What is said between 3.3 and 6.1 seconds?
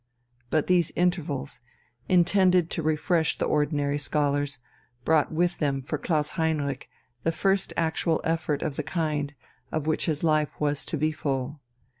the ordinary scholars, brought with them for